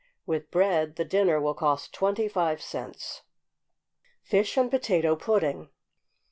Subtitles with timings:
[0.25, 3.21] With bread the dinner will cost twenty five cents.
[4.23, 5.69] =Fish and Potato Pudding.